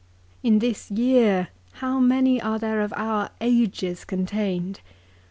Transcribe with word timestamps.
In 0.41 0.57
this 0.57 0.89
year 0.89 1.49
how 1.73 1.99
many 1.99 2.41
are 2.41 2.57
there 2.57 2.81
of 2.81 2.91
our 2.97 3.29
ages 3.39 4.03
contained. 4.03 4.79